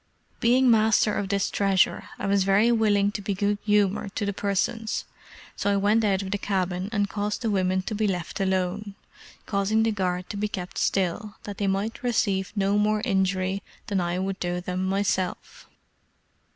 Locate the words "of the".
6.23-6.39